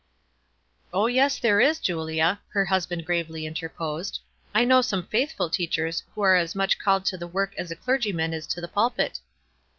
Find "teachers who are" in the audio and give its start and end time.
5.47-6.35